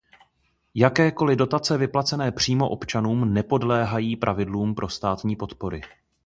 [0.75, 5.81] Jakékoli dotace vyplacené přímo občanům nepodléhají pravidlům pro státní podpory.